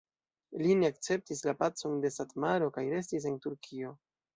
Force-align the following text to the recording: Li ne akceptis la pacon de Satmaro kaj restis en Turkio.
Li 0.61 0.77
ne 0.79 0.89
akceptis 0.93 1.47
la 1.49 1.55
pacon 1.61 2.03
de 2.07 2.13
Satmaro 2.19 2.75
kaj 2.79 2.91
restis 2.99 3.33
en 3.33 3.41
Turkio. 3.49 3.99